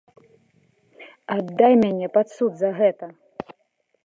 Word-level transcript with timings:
Аддай 1.35 1.73
мяне 1.83 2.07
пад 2.19 2.27
суд 2.37 2.51
за 2.63 2.69
гэта! 2.81 3.05